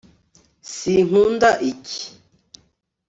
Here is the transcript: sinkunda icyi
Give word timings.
sinkunda 0.75 1.49
icyi 1.71 2.03